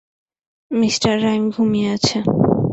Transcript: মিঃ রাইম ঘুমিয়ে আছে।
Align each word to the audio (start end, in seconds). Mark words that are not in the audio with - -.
মিঃ 0.71 0.95
রাইম 1.23 1.43
ঘুমিয়ে 1.49 1.89
আছে। 1.95 2.17